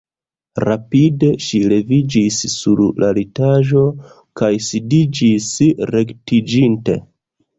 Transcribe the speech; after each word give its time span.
Rapide 0.63 1.27
ŝi 1.47 1.59
leviĝis 1.73 2.39
sur 2.53 2.79
la 3.03 3.11
litaĵo 3.19 3.83
kaj 4.41 4.51
sidiĝis 4.69 5.51
rektiĝinte. 5.93 6.97